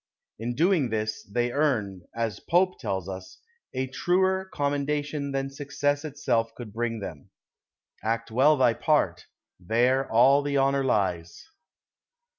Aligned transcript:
In 0.39 0.55
doing 0.55 0.89
this 0.89 1.21
they 1.31 1.51
earn, 1.51 2.01
as 2.15 2.39
Pope 2.39 2.79
tells 2.79 3.07
us, 3.07 3.37
a 3.71 3.85
truer 3.85 4.49
commendation 4.51 5.31
than 5.31 5.51
success 5.51 6.03
itself 6.03 6.55
could 6.55 6.73
bring 6.73 7.01
them. 7.01 7.29
"Act 8.03 8.31
well 8.31 8.57
thy 8.57 8.73
part; 8.73 9.27
there 9.59 10.11
all 10.11 10.41
the 10.41 10.57
honor 10.57 10.83
lies." 10.83 11.47